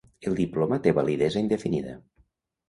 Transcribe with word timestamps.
El 0.29 0.37
diploma 0.37 0.79
té 0.87 0.93
validesa 0.99 1.45
indefinida. 1.45 1.95